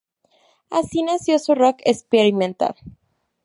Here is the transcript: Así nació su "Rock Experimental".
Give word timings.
Así 0.71 1.03
nació 1.03 1.37
su 1.37 1.53
"Rock 1.53 1.77
Experimental". 1.85 2.73